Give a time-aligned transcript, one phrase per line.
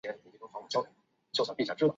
[0.01, 0.01] 优点为速度快但搭载的资
[0.39, 1.89] 料量较少。